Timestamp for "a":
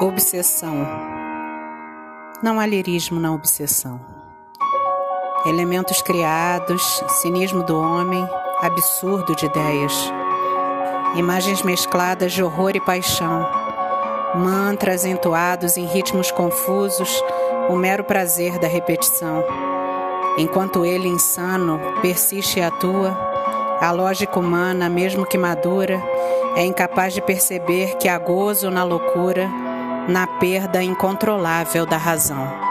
23.80-23.90